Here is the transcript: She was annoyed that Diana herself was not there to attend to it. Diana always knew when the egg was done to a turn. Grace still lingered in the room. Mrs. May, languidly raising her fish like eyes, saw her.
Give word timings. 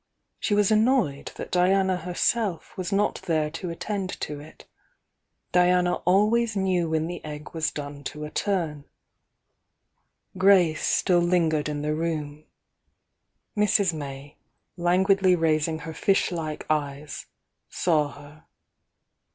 She 0.39 0.55
was 0.55 0.71
annoyed 0.71 1.31
that 1.35 1.51
Diana 1.51 1.95
herself 1.97 2.75
was 2.75 2.91
not 2.91 3.21
there 3.27 3.51
to 3.51 3.69
attend 3.69 4.19
to 4.21 4.39
it. 4.39 4.65
Diana 5.51 5.97
always 6.07 6.55
knew 6.55 6.89
when 6.89 7.05
the 7.05 7.23
egg 7.23 7.51
was 7.53 7.69
done 7.69 8.03
to 8.05 8.23
a 8.25 8.31
turn. 8.31 8.85
Grace 10.39 10.87
still 10.87 11.19
lingered 11.19 11.69
in 11.69 11.83
the 11.83 11.93
room. 11.93 12.45
Mrs. 13.55 13.93
May, 13.93 14.37
languidly 14.75 15.35
raising 15.35 15.77
her 15.85 15.93
fish 15.93 16.31
like 16.31 16.65
eyes, 16.67 17.27
saw 17.69 18.07
her. 18.13 18.45